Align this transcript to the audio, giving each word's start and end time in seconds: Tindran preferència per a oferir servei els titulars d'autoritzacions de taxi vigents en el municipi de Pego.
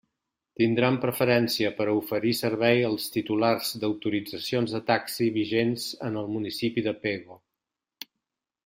Tindran 0.59 0.95
preferència 1.01 1.69
per 1.81 1.85
a 1.91 1.93
oferir 1.97 2.31
servei 2.39 2.81
els 2.89 3.05
titulars 3.17 3.69
d'autoritzacions 3.85 4.75
de 4.79 4.83
taxi 4.91 5.29
vigents 5.39 5.87
en 6.11 6.21
el 6.25 6.35
municipi 6.39 6.87
de 6.91 6.97
Pego. 7.07 7.41